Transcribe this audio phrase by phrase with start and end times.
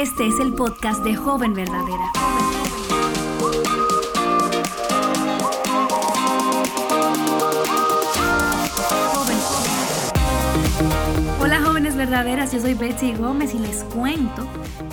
[0.00, 2.10] Este es el podcast de Joven Verdadera.
[12.10, 14.44] Verdaderas, yo soy Betsy Gómez y les cuento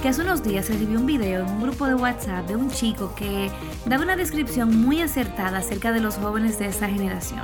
[0.03, 3.15] que hace unos días recibí un video en un grupo de WhatsApp de un chico
[3.15, 3.49] que
[3.87, 7.41] daba una descripción muy acertada acerca de los jóvenes de esta generación.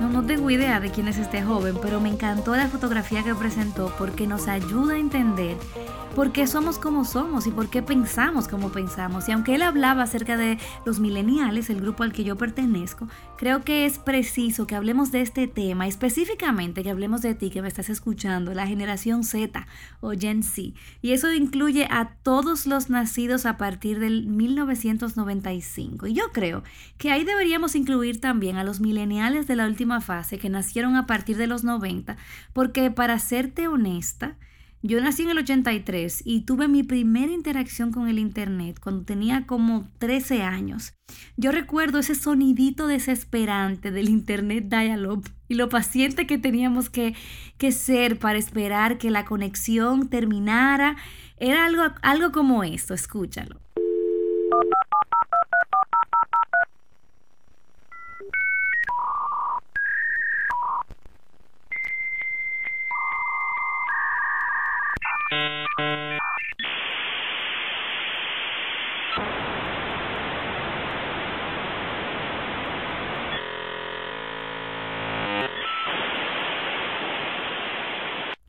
[0.00, 3.36] No, no tengo idea de quién es este joven, pero me encantó la fotografía que
[3.36, 5.56] presentó porque nos ayuda a entender
[6.16, 9.28] por qué somos como somos y por qué pensamos como pensamos.
[9.28, 13.62] Y aunque él hablaba acerca de los mileniales, el grupo al que yo pertenezco, creo
[13.62, 17.68] que es preciso que hablemos de este tema, específicamente que hablemos de ti que me
[17.68, 19.66] estás escuchando, la generación Z
[20.00, 20.72] o Gen Z.
[21.02, 26.06] Y eso incluye a todos los nacidos a partir del 1995.
[26.06, 26.62] Y yo creo
[26.98, 31.06] que ahí deberíamos incluir también a los mileniales de la última fase que nacieron a
[31.06, 32.16] partir de los 90,
[32.52, 34.36] porque para serte honesta,
[34.86, 39.46] yo nací en el 83 y tuve mi primera interacción con el Internet cuando tenía
[39.46, 40.94] como 13 años.
[41.36, 47.14] Yo recuerdo ese sonidito desesperante del Internet Dial-Up y lo paciente que teníamos que,
[47.58, 50.96] que, ser para esperar que la conexión terminara.
[51.36, 53.65] Era algo, algo como esto, escúchalo.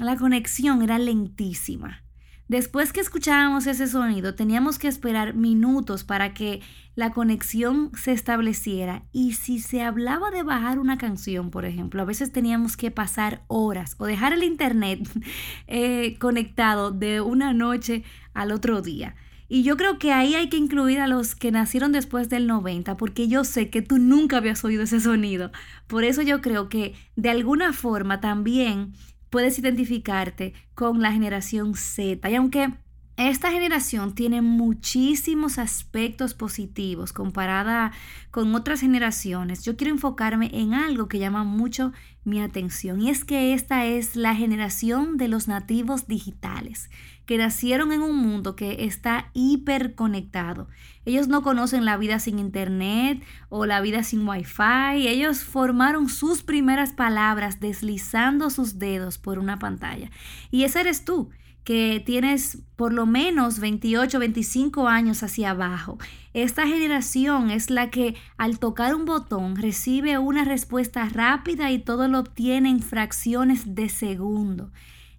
[0.07, 2.06] La conexión era lentísima.
[2.47, 6.61] Después que escuchábamos ese sonido, teníamos que esperar minutos para que
[6.95, 9.03] la conexión se estableciera.
[9.11, 13.43] Y si se hablaba de bajar una canción, por ejemplo, a veces teníamos que pasar
[13.47, 15.07] horas o dejar el internet
[15.67, 18.03] eh, conectado de una noche
[18.33, 19.15] al otro día.
[19.49, 22.97] Y yo creo que ahí hay que incluir a los que nacieron después del 90,
[22.97, 25.51] porque yo sé que tú nunca habías oído ese sonido.
[25.87, 28.93] Por eso yo creo que de alguna forma también
[29.29, 32.29] puedes identificarte con la generación Z.
[32.29, 32.73] Y aunque
[33.17, 37.91] esta generación tiene muchísimos aspectos positivos comparada
[38.29, 39.65] con otras generaciones.
[39.65, 44.15] Yo quiero enfocarme en algo que llama mucho mi atención y es que esta es
[44.15, 46.91] la generación de los nativos digitales
[47.25, 50.67] que nacieron en un mundo que está hiperconectado.
[51.03, 55.07] Ellos no conocen la vida sin internet o la vida sin wifi.
[55.07, 60.11] Ellos formaron sus primeras palabras deslizando sus dedos por una pantalla.
[60.51, 61.31] Y ese eres tú
[61.67, 65.97] que tienes por lo menos 28, 25 años hacia abajo.
[66.31, 72.07] Esta generación es la que al tocar un botón recibe una respuesta rápida y todo
[72.07, 74.71] lo obtiene en fracciones de segundo.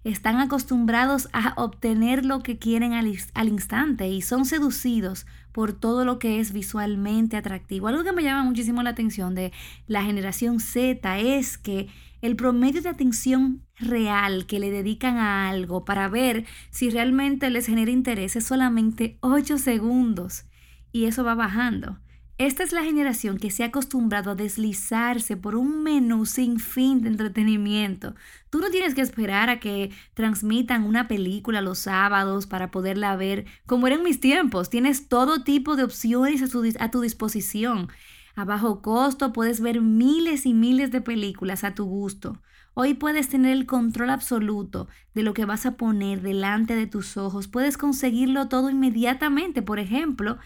[0.05, 6.19] Están acostumbrados a obtener lo que quieren al, instante y son seducidos por todo lo
[6.19, 7.89] que es visualmente atractivo.
[7.89, 9.51] Algo que me llama muchísimo la atención de
[9.87, 11.89] la generación Z es que
[12.21, 17.65] el promedio de atención real que le dedican a algo para ver si realmente les
[17.65, 20.45] genera interés es solamente 8 segundos
[20.93, 21.97] y eso va bajando.
[22.39, 27.01] Esta es la generación que se ha acostumbrado a deslizarse por un menú sin fin
[27.01, 28.15] de entretenimiento.
[28.49, 33.45] Tú no tienes que esperar a que transmitan una película los sábados para poderla ver
[33.65, 34.69] como eran mis tiempos.
[34.69, 37.89] Tienes todo tipo de opciones a tu, a tu disposición.
[38.37, 42.41] A bajo costo puedes ver miles y miles de películas a tu gusto.
[42.73, 47.17] Hoy puedes tener el control absoluto de lo que vas a poner delante de tus
[47.17, 47.49] ojos.
[47.49, 49.61] Puedes conseguirlo todo inmediatamente.
[49.61, 50.37] Por ejemplo,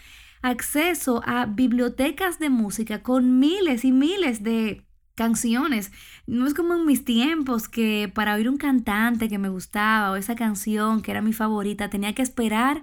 [0.43, 5.91] acceso a bibliotecas de música con miles y miles de canciones.
[6.27, 10.15] No es como en mis tiempos que para oír un cantante que me gustaba o
[10.15, 12.81] esa canción que era mi favorita tenía que esperar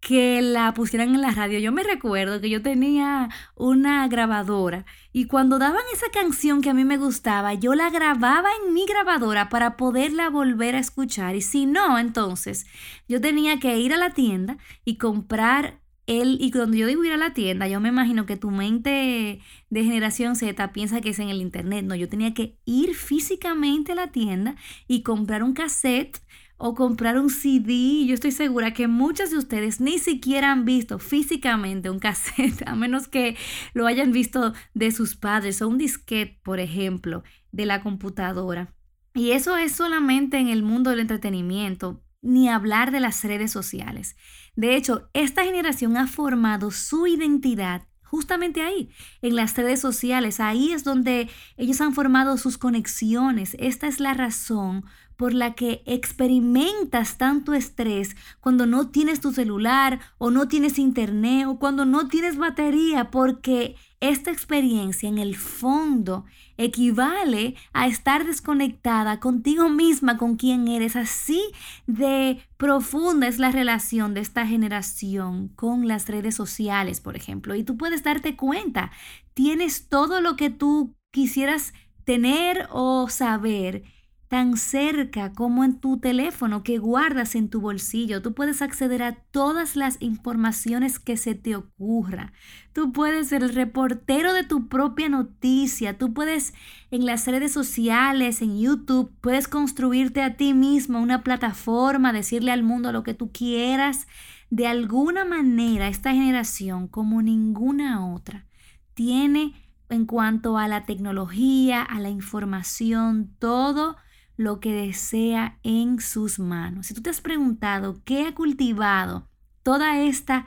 [0.00, 1.58] que la pusieran en la radio.
[1.58, 6.74] Yo me recuerdo que yo tenía una grabadora y cuando daban esa canción que a
[6.74, 11.36] mí me gustaba, yo la grababa en mi grabadora para poderla volver a escuchar.
[11.36, 12.66] Y si no, entonces
[13.08, 17.12] yo tenía que ir a la tienda y comprar el, y cuando yo digo ir
[17.12, 21.18] a la tienda, yo me imagino que tu mente de generación Z piensa que es
[21.18, 21.84] en el internet.
[21.84, 24.56] No, yo tenía que ir físicamente a la tienda
[24.88, 26.18] y comprar un cassette
[26.56, 28.06] o comprar un CD.
[28.06, 32.74] Yo estoy segura que muchos de ustedes ni siquiera han visto físicamente un cassette, a
[32.74, 33.36] menos que
[33.74, 37.22] lo hayan visto de sus padres o un disquete, por ejemplo,
[37.52, 38.74] de la computadora.
[39.14, 44.16] Y eso es solamente en el mundo del entretenimiento, ni hablar de las redes sociales.
[44.56, 50.40] De hecho, esta generación ha formado su identidad justamente ahí, en las redes sociales.
[50.40, 53.54] Ahí es donde ellos han formado sus conexiones.
[53.58, 54.84] Esta es la razón
[55.18, 61.48] por la que experimentas tanto estrés cuando no tienes tu celular o no tienes internet
[61.48, 66.24] o cuando no tienes batería, porque esta experiencia en el fondo
[66.56, 70.94] equivale a estar desconectada contigo misma, con quien eres.
[70.94, 71.42] Así
[71.88, 77.56] de profunda es la relación de esta generación con las redes sociales, por ejemplo.
[77.56, 78.92] Y tú puedes darte cuenta,
[79.34, 81.74] tienes todo lo que tú quisieras
[82.04, 83.82] tener o saber
[84.28, 88.20] tan cerca como en tu teléfono que guardas en tu bolsillo.
[88.20, 92.32] Tú puedes acceder a todas las informaciones que se te ocurra.
[92.74, 95.96] Tú puedes ser el reportero de tu propia noticia.
[95.96, 96.52] Tú puedes
[96.90, 102.62] en las redes sociales, en YouTube, puedes construirte a ti mismo una plataforma, decirle al
[102.62, 104.06] mundo lo que tú quieras.
[104.50, 108.46] De alguna manera, esta generación, como ninguna otra,
[108.92, 109.54] tiene
[109.88, 113.96] en cuanto a la tecnología, a la información, todo
[114.38, 116.86] lo que desea en sus manos.
[116.86, 119.28] Si tú te has preguntado qué ha cultivado
[119.64, 120.46] toda esta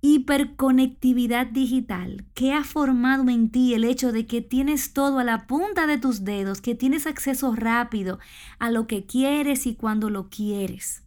[0.00, 5.46] hiperconectividad digital, qué ha formado en ti el hecho de que tienes todo a la
[5.46, 8.18] punta de tus dedos, que tienes acceso rápido
[8.58, 11.04] a lo que quieres y cuando lo quieres.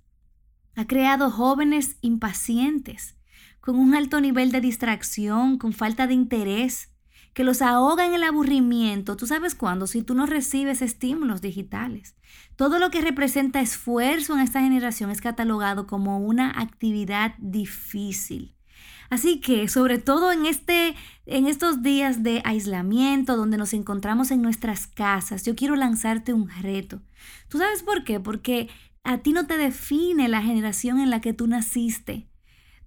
[0.76, 3.18] Ha creado jóvenes impacientes,
[3.60, 6.95] con un alto nivel de distracción, con falta de interés,
[7.36, 9.18] que los ahoga en el aburrimiento.
[9.18, 9.88] ¿Tú sabes cuándo?
[9.88, 12.16] Si tú no recibes estímulos digitales.
[12.56, 18.56] Todo lo que representa esfuerzo en esta generación es catalogado como una actividad difícil.
[19.10, 20.96] Así que, sobre todo en, este,
[21.26, 26.50] en estos días de aislamiento, donde nos encontramos en nuestras casas, yo quiero lanzarte un
[26.50, 27.02] reto.
[27.50, 28.22] ¿Tú sabes por qué?
[28.22, 28.70] Porque
[29.04, 32.30] a ti no te define la generación en la que tú naciste.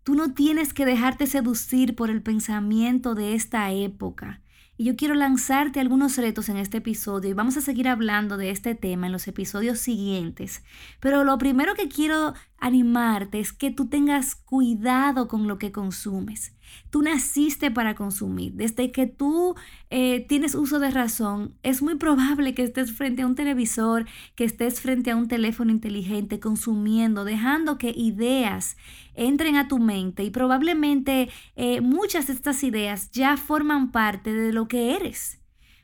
[0.09, 4.41] Tú no tienes que dejarte seducir por el pensamiento de esta época.
[4.79, 8.49] Y yo quiero lanzarte algunos retos en este episodio y vamos a seguir hablando de
[8.49, 10.63] este tema en los episodios siguientes.
[10.99, 16.55] Pero lo primero que quiero animarte es que tú tengas cuidado con lo que consumes.
[16.91, 18.53] Tú naciste para consumir.
[18.55, 19.55] Desde que tú
[19.91, 24.45] eh, tienes uso de razón, es muy probable que estés frente a un televisor, que
[24.45, 28.77] estés frente a un teléfono inteligente consumiendo, dejando que ideas
[29.15, 34.53] entren a tu mente y probablemente eh, muchas de estas ideas ya forman parte de
[34.53, 35.41] lo que eres.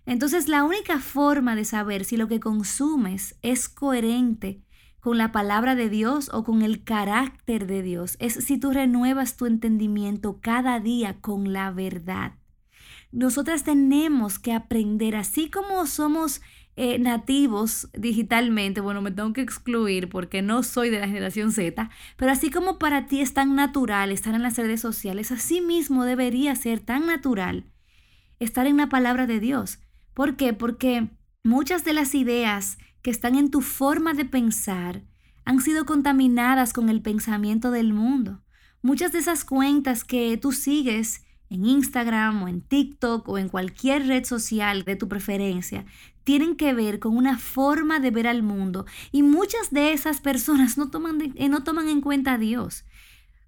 [0.06, 4.63] Entonces la única forma de saber si lo que consumes es coherente
[5.04, 8.16] con la palabra de Dios o con el carácter de Dios.
[8.20, 12.32] Es si tú renuevas tu entendimiento cada día con la verdad.
[13.12, 16.40] Nosotras tenemos que aprender, así como somos
[16.76, 21.90] eh, nativos digitalmente, bueno, me tengo que excluir porque no soy de la generación Z,
[22.16, 26.04] pero así como para ti es tan natural estar en las redes sociales, así mismo
[26.04, 27.66] debería ser tan natural
[28.40, 29.80] estar en la palabra de Dios.
[30.14, 30.54] ¿Por qué?
[30.54, 31.10] Porque
[31.42, 35.02] muchas de las ideas que están en tu forma de pensar
[35.44, 38.40] han sido contaminadas con el pensamiento del mundo.
[38.80, 44.06] Muchas de esas cuentas que tú sigues en Instagram o en TikTok o en cualquier
[44.06, 45.84] red social de tu preferencia
[46.24, 50.78] tienen que ver con una forma de ver al mundo y muchas de esas personas
[50.78, 52.86] no toman, eh, no toman en cuenta a Dios.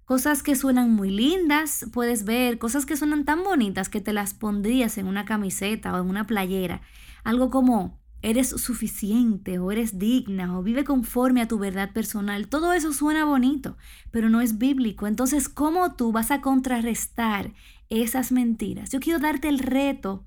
[0.05, 4.35] Cosas que suenan muy lindas, puedes ver, cosas que suenan tan bonitas que te las
[4.35, 6.81] pondrías en una camiseta o en una playera.
[7.23, 12.47] Algo como, eres suficiente o eres digna o vive conforme a tu verdad personal.
[12.47, 13.77] Todo eso suena bonito,
[14.11, 15.07] pero no es bíblico.
[15.07, 17.53] Entonces, ¿cómo tú vas a contrarrestar
[17.89, 18.91] esas mentiras?
[18.91, 20.25] Yo quiero darte el reto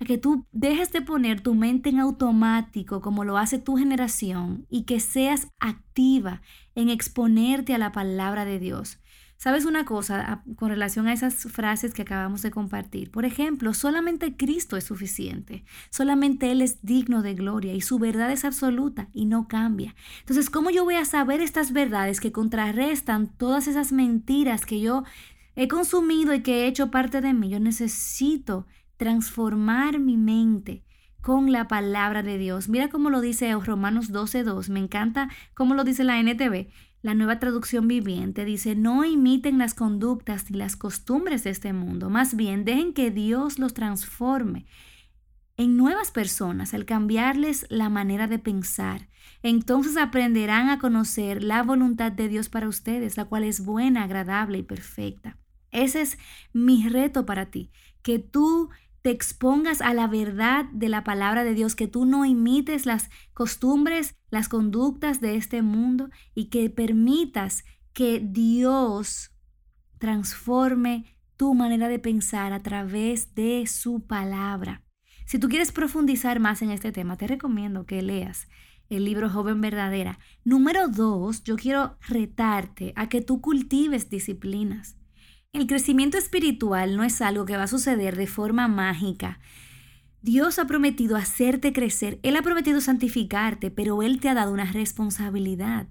[0.00, 4.66] a que tú dejes de poner tu mente en automático como lo hace tu generación
[4.68, 6.42] y que seas activa
[6.74, 8.98] en exponerte a la palabra de Dios.
[9.40, 13.12] ¿Sabes una cosa con relación a esas frases que acabamos de compartir?
[13.12, 18.32] Por ejemplo, solamente Cristo es suficiente, solamente Él es digno de gloria y su verdad
[18.32, 19.94] es absoluta y no cambia.
[20.18, 25.04] Entonces, ¿cómo yo voy a saber estas verdades que contrarrestan todas esas mentiras que yo
[25.54, 27.48] he consumido y que he hecho parte de mí?
[27.48, 28.66] Yo necesito
[28.96, 30.82] transformar mi mente
[31.20, 32.68] con la palabra de Dios.
[32.68, 34.68] Mira cómo lo dice Romanos 12.2.
[34.70, 36.68] Me encanta cómo lo dice la NTV.
[37.00, 42.10] La nueva traducción viviente dice, no imiten las conductas ni las costumbres de este mundo,
[42.10, 44.66] más bien dejen que Dios los transforme
[45.56, 49.08] en nuevas personas al cambiarles la manera de pensar.
[49.42, 54.58] Entonces aprenderán a conocer la voluntad de Dios para ustedes, la cual es buena, agradable
[54.58, 55.36] y perfecta.
[55.70, 56.18] Ese es
[56.52, 57.70] mi reto para ti,
[58.02, 58.70] que tú
[59.02, 63.10] te expongas a la verdad de la palabra de Dios, que tú no imites las
[63.32, 69.32] costumbres, las conductas de este mundo y que permitas que Dios
[69.98, 74.82] transforme tu manera de pensar a través de su palabra.
[75.24, 78.48] Si tú quieres profundizar más en este tema, te recomiendo que leas
[78.88, 80.18] el libro Joven Verdadera.
[80.44, 84.96] Número dos, yo quiero retarte a que tú cultives disciplinas.
[85.54, 89.40] El crecimiento espiritual no es algo que va a suceder de forma mágica.
[90.20, 94.70] Dios ha prometido hacerte crecer, Él ha prometido santificarte, pero Él te ha dado una
[94.70, 95.86] responsabilidad.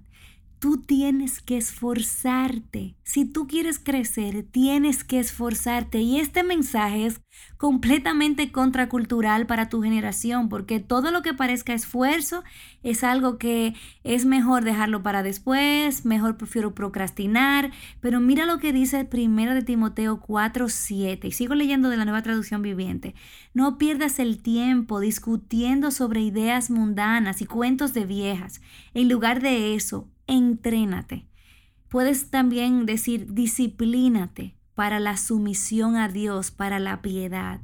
[0.58, 2.96] Tú tienes que esforzarte.
[3.04, 6.00] Si tú quieres crecer, tienes que esforzarte.
[6.00, 7.20] Y este mensaje es
[7.58, 12.42] completamente contracultural para tu generación, porque todo lo que parezca esfuerzo
[12.82, 17.70] es algo que es mejor dejarlo para después, mejor prefiero procrastinar.
[18.00, 21.28] Pero mira lo que dice 1 de Timoteo 4:7.
[21.28, 23.14] Y sigo leyendo de la nueva traducción viviente.
[23.54, 28.60] No pierdas el tiempo discutiendo sobre ideas mundanas y cuentos de viejas.
[28.92, 31.26] En lugar de eso, entrénate.
[31.88, 37.60] Puedes también decir disciplínate para la sumisión a Dios, para la piedad.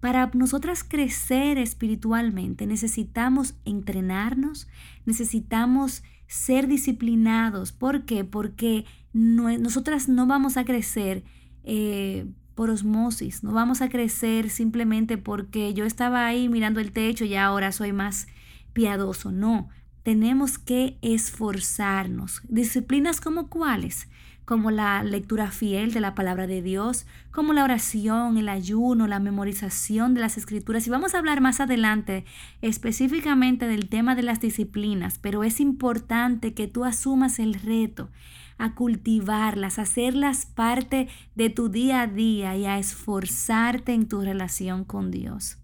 [0.00, 4.68] Para nosotras crecer espiritualmente necesitamos entrenarnos,
[5.06, 7.72] necesitamos ser disciplinados.
[7.72, 8.24] ¿Por qué?
[8.24, 8.84] Porque
[9.14, 11.24] nosotras no vamos a crecer
[11.62, 17.24] eh, por osmosis, no vamos a crecer simplemente porque yo estaba ahí mirando el techo
[17.24, 18.26] y ahora soy más
[18.74, 19.32] piadoso.
[19.32, 19.70] No,
[20.04, 22.42] tenemos que esforzarnos.
[22.48, 24.06] Disciplinas como cuáles?
[24.44, 29.18] Como la lectura fiel de la palabra de Dios, como la oración, el ayuno, la
[29.18, 30.86] memorización de las escrituras.
[30.86, 32.26] Y vamos a hablar más adelante
[32.60, 38.10] específicamente del tema de las disciplinas, pero es importante que tú asumas el reto
[38.58, 44.20] a cultivarlas, a hacerlas parte de tu día a día y a esforzarte en tu
[44.20, 45.63] relación con Dios.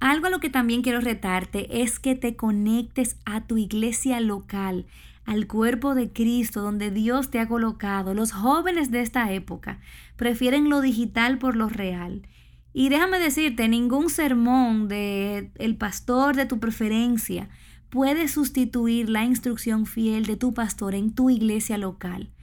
[0.00, 4.86] Algo a lo que también quiero retarte es que te conectes a tu iglesia local,
[5.24, 8.14] al cuerpo de Cristo donde Dios te ha colocado.
[8.14, 9.80] Los jóvenes de esta época
[10.16, 12.26] prefieren lo digital por lo real.
[12.72, 17.48] Y déjame decirte, ningún sermón de el pastor de tu preferencia
[17.88, 22.33] puede sustituir la instrucción fiel de tu pastor en tu iglesia local.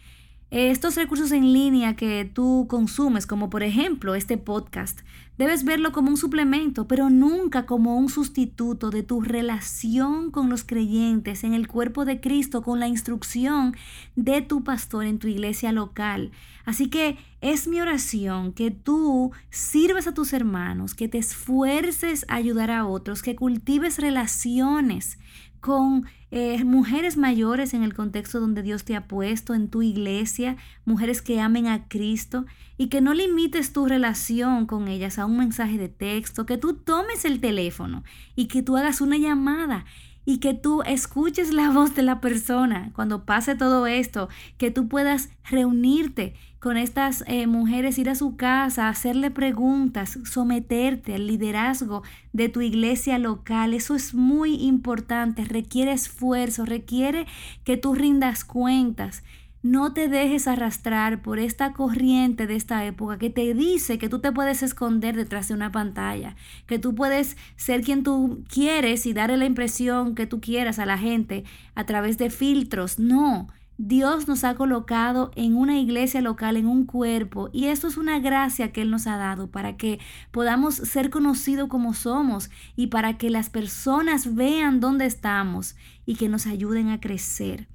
[0.52, 5.00] Estos recursos en línea que tú consumes, como por ejemplo este podcast,
[5.38, 10.66] debes verlo como un suplemento, pero nunca como un sustituto de tu relación con los
[10.66, 13.78] creyentes en el cuerpo de Cristo, con la instrucción
[14.18, 16.34] de tu pastor en tu iglesia local.
[16.66, 22.36] Así que es mi oración que tú sirvas a tus hermanos, que te esfuerces a
[22.36, 25.18] ayudar a otros, que cultives relaciones
[25.62, 30.58] con eh, mujeres mayores en el contexto donde Dios te ha puesto, en tu iglesia,
[30.86, 32.46] mujeres que amen a Cristo
[32.78, 36.74] y que no limites tu relación con ellas a un mensaje de texto, que tú
[36.74, 38.04] tomes el teléfono
[38.36, 39.86] y que tú hagas una llamada
[40.26, 44.88] y que tú escuches la voz de la persona cuando pase todo esto, que tú
[44.88, 52.04] puedas reunirte con estas eh, mujeres, ir a su casa, hacerle preguntas, someterte al liderazgo
[52.34, 53.74] de tu iglesia local.
[53.74, 57.26] Eso es muy importante, requiere esfuerzo, requiere
[57.64, 59.24] que tú rindas cuentas.
[59.64, 64.18] No te dejes arrastrar por esta corriente de esta época que te dice que tú
[64.18, 69.14] te puedes esconder detrás de una pantalla, que tú puedes ser quien tú quieres y
[69.14, 71.44] darle la impresión que tú quieras a la gente
[71.76, 72.98] a través de filtros.
[72.98, 77.98] No, Dios nos ha colocado en una iglesia local, en un cuerpo, y esto es
[77.98, 80.00] una gracia que Él nos ha dado para que
[80.32, 85.76] podamos ser conocidos como somos y para que las personas vean dónde estamos
[86.08, 87.71] y que nos ayuden a crecer.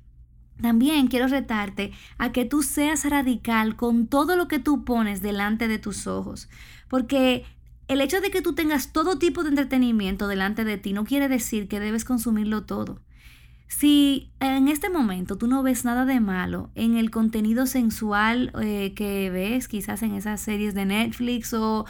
[0.61, 5.69] También quiero retarte a que tú seas radical con todo lo que tú pones delante
[5.69, 6.49] de tus ojos,
[6.89, 7.45] porque
[7.89, 11.29] el hecho de que tú tengas todo tipo de entretenimiento delante de ti no quiere
[11.29, 13.01] decir que debes consumirlo todo.
[13.69, 18.93] Si en este momento tú no ves nada de malo en el contenido sensual eh,
[18.95, 21.85] que ves, quizás en esas series de Netflix, o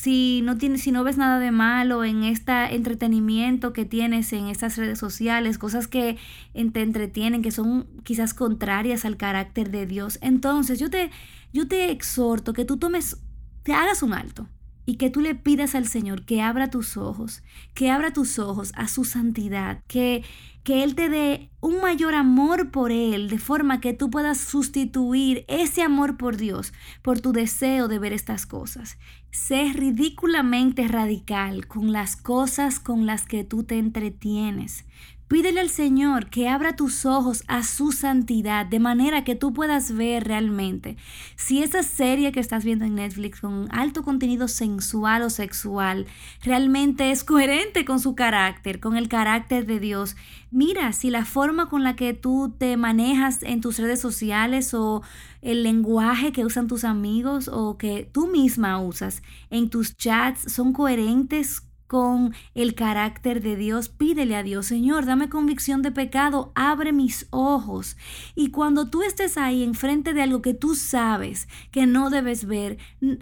[0.00, 4.46] si no, tienes, si no ves nada de malo en este entretenimiento que tienes en
[4.46, 6.16] estas redes sociales, cosas que
[6.52, 11.10] te entretienen, que son quizás contrarias al carácter de Dios, entonces yo te,
[11.52, 13.16] yo te exhorto que tú tomes,
[13.64, 14.46] te hagas un alto
[14.88, 17.42] y que tú le pidas al Señor que abra tus ojos,
[17.74, 20.24] que abra tus ojos a su santidad, que,
[20.64, 25.44] que Él te dé un mayor amor por Él, de forma que tú puedas sustituir
[25.46, 28.96] ese amor por Dios por tu deseo de ver estas cosas.
[29.30, 34.86] Sé ridículamente radical con las cosas con las que tú te entretienes.
[35.28, 39.92] Pídele al Señor que abra tus ojos a su santidad de manera que tú puedas
[39.92, 40.96] ver realmente
[41.36, 46.06] si esa serie que estás viendo en Netflix con alto contenido sensual o sexual
[46.42, 50.16] realmente es coherente con su carácter, con el carácter de Dios.
[50.50, 55.02] Mira si la forma con la que tú te manejas en tus redes sociales o
[55.42, 60.72] el lenguaje que usan tus amigos o que tú misma usas en tus chats son
[60.72, 66.92] coherentes con el carácter de Dios, pídele a Dios, Señor, dame convicción de pecado, abre
[66.92, 67.96] mis ojos.
[68.34, 72.76] Y cuando tú estés ahí enfrente de algo que tú sabes que no debes ver,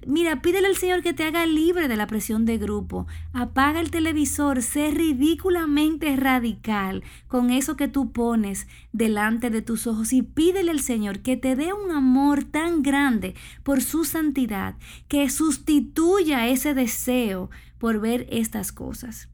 [0.06, 3.06] mira, pídele al Señor que te haga libre de la presión de grupo.
[3.32, 10.12] Apaga el televisor, sé ridículamente radical con eso que tú pones delante de tus ojos
[10.12, 14.74] y pídele al Señor que te dé un amor tan grande por su santidad
[15.06, 19.28] que sustituya ese deseo por ver estas cosas.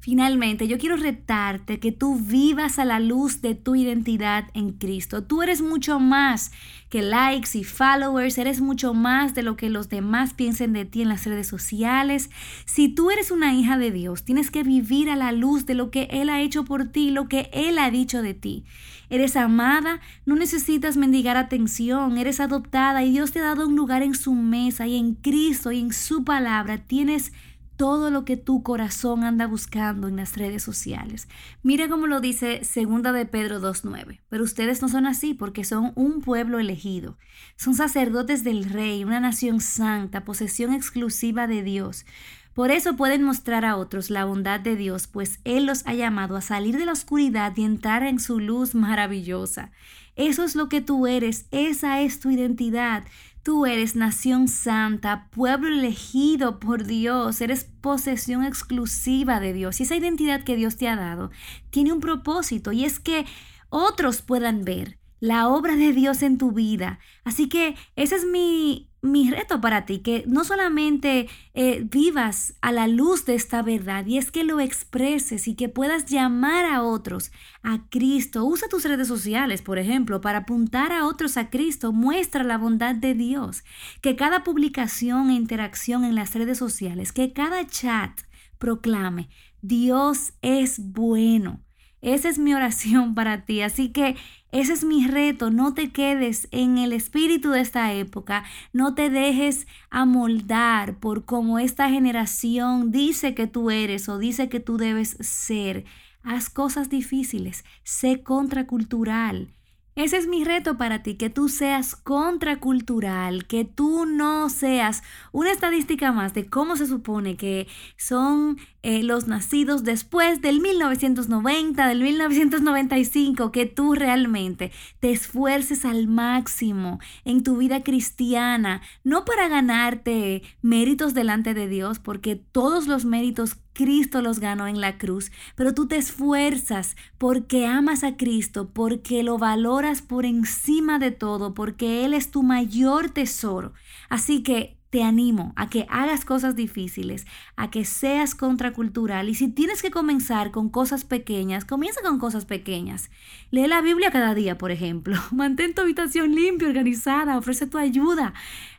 [0.00, 5.24] Finalmente, yo quiero retarte que tú vivas a la luz de tu identidad en Cristo.
[5.24, 6.52] Tú eres mucho más
[6.88, 11.02] que likes y followers, eres mucho más de lo que los demás piensen de ti
[11.02, 12.30] en las redes sociales.
[12.64, 15.90] Si tú eres una hija de Dios, tienes que vivir a la luz de lo
[15.90, 18.64] que Él ha hecho por ti, lo que Él ha dicho de ti.
[19.10, 24.02] Eres amada, no necesitas mendigar atención, eres adoptada y Dios te ha dado un lugar
[24.02, 27.32] en su mesa y en Cristo y en su palabra tienes
[27.78, 31.28] todo lo que tu corazón anda buscando en las redes sociales.
[31.62, 34.20] Mira cómo lo dice segunda de Pedro 2.9.
[34.28, 37.16] Pero ustedes no son así porque son un pueblo elegido.
[37.56, 42.04] Son sacerdotes del rey, una nación santa, posesión exclusiva de Dios.
[42.52, 46.36] Por eso pueden mostrar a otros la bondad de Dios, pues Él los ha llamado
[46.36, 49.70] a salir de la oscuridad y entrar en su luz maravillosa.
[50.16, 53.04] Eso es lo que tú eres, esa es tu identidad.
[53.42, 59.80] Tú eres nación santa, pueblo elegido por Dios, eres posesión exclusiva de Dios.
[59.80, 61.30] Y esa identidad que Dios te ha dado
[61.70, 63.24] tiene un propósito y es que
[63.70, 66.98] otros puedan ver la obra de Dios en tu vida.
[67.24, 72.72] Así que ese es mi mi reto para ti, que no solamente eh, vivas a
[72.72, 76.82] la luz de esta verdad, y es que lo expreses y que puedas llamar a
[76.82, 77.30] otros
[77.62, 78.44] a Cristo.
[78.44, 81.92] Usa tus redes sociales, por ejemplo, para apuntar a otros a Cristo.
[81.92, 83.62] Muestra la bondad de Dios.
[84.00, 88.20] Que cada publicación e interacción en las redes sociales, que cada chat
[88.58, 89.28] proclame,
[89.62, 91.67] Dios es bueno.
[92.00, 93.60] Esa es mi oración para ti.
[93.62, 94.16] Así que
[94.52, 95.50] ese es mi reto.
[95.50, 98.44] No te quedes en el espíritu de esta época.
[98.72, 104.60] No te dejes amoldar por cómo esta generación dice que tú eres o dice que
[104.60, 105.84] tú debes ser.
[106.22, 107.64] Haz cosas difíciles.
[107.82, 109.54] Sé contracultural.
[109.98, 115.50] Ese es mi reto para ti, que tú seas contracultural, que tú no seas una
[115.50, 122.00] estadística más de cómo se supone que son eh, los nacidos después del 1990, del
[122.00, 130.42] 1995, que tú realmente te esfuerces al máximo en tu vida cristiana, no para ganarte
[130.62, 135.74] méritos delante de Dios, porque todos los méritos Cristo los ganó en la cruz, pero
[135.74, 142.06] tú te esfuerzas porque amas a Cristo, porque lo valoras por encima de todo, porque
[142.06, 143.74] Él es tu mayor tesoro.
[144.08, 149.48] Así que te animo a que hagas cosas difíciles, a que seas contracultural y si
[149.48, 153.10] tienes que comenzar con cosas pequeñas, comienza con cosas pequeñas.
[153.50, 155.16] Lee la Biblia cada día, por ejemplo.
[155.30, 158.32] Mantén tu habitación limpia, organizada, ofrece tu ayuda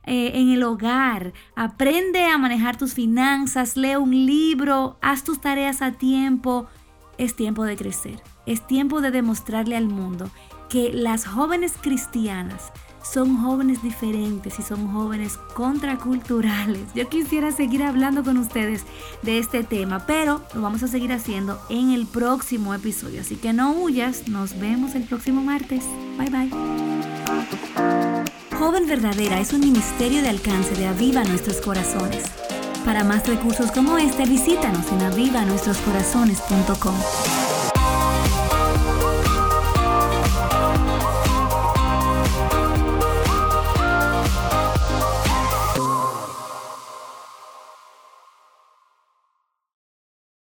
[0.05, 5.81] eh, en el hogar, aprende a manejar tus finanzas, lee un libro, haz tus tareas
[5.81, 6.67] a tiempo.
[7.17, 10.31] Es tiempo de crecer, es tiempo de demostrarle al mundo
[10.69, 12.71] que las jóvenes cristianas
[13.03, 16.93] son jóvenes diferentes y son jóvenes contraculturales.
[16.93, 18.85] Yo quisiera seguir hablando con ustedes
[19.21, 23.21] de este tema, pero lo vamos a seguir haciendo en el próximo episodio.
[23.21, 25.83] Así que no huyas, nos vemos el próximo martes.
[26.17, 26.49] Bye bye.
[28.57, 32.25] Joven Verdadera es un ministerio de alcance de Aviva Nuestros Corazones.
[32.85, 37.48] Para más recursos como este, visítanos en avivanuestroscorazones.com.